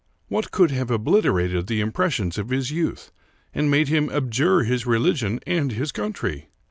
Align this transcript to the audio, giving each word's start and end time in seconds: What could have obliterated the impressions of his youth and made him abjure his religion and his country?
What 0.29 0.49
could 0.49 0.71
have 0.71 0.89
obliterated 0.89 1.67
the 1.67 1.79
impressions 1.79 2.39
of 2.39 2.49
his 2.49 2.71
youth 2.71 3.11
and 3.53 3.69
made 3.69 3.87
him 3.87 4.09
abjure 4.09 4.63
his 4.63 4.87
religion 4.87 5.39
and 5.45 5.71
his 5.73 5.91
country? 5.91 6.49